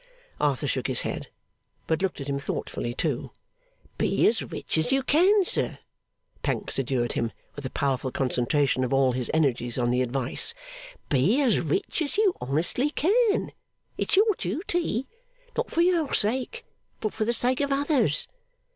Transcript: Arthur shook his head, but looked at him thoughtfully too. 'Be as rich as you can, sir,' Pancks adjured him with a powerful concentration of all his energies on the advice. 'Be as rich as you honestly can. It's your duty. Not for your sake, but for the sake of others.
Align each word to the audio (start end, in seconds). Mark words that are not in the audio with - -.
Arthur 0.39 0.65
shook 0.65 0.87
his 0.87 1.01
head, 1.01 1.27
but 1.85 2.01
looked 2.01 2.19
at 2.19 2.27
him 2.27 2.39
thoughtfully 2.39 2.91
too. 2.91 3.29
'Be 3.99 4.27
as 4.27 4.41
rich 4.41 4.75
as 4.79 4.91
you 4.91 5.03
can, 5.03 5.45
sir,' 5.45 5.77
Pancks 6.41 6.79
adjured 6.79 7.11
him 7.11 7.31
with 7.55 7.67
a 7.67 7.69
powerful 7.69 8.11
concentration 8.11 8.83
of 8.83 8.91
all 8.93 9.11
his 9.11 9.29
energies 9.31 9.77
on 9.77 9.91
the 9.91 10.01
advice. 10.01 10.55
'Be 11.09 11.39
as 11.43 11.59
rich 11.59 12.01
as 12.01 12.17
you 12.17 12.33
honestly 12.41 12.89
can. 12.89 13.51
It's 13.95 14.15
your 14.15 14.33
duty. 14.39 15.05
Not 15.55 15.69
for 15.69 15.81
your 15.81 16.15
sake, 16.15 16.65
but 16.99 17.13
for 17.13 17.23
the 17.23 17.31
sake 17.31 17.59
of 17.61 17.71
others. 17.71 18.27